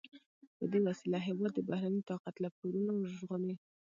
په 0.57 0.63
دې 0.71 0.79
وسیله 0.87 1.19
هېواد 1.27 1.51
د 1.55 1.59
بهرني 1.69 2.01
طاقت 2.09 2.35
له 2.43 2.49
پورونو 2.57 2.91
وژغوري. 2.95 3.53